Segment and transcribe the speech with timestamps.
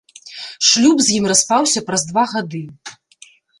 [0.69, 2.65] Шлюб з ім распаўся праз два гады.